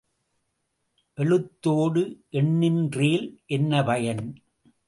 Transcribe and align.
எழுத்தோடு 1.17 2.01
எண்ணின்றேல் 2.31 3.27
என்ன 3.45 3.83
பயன்? 3.83 4.25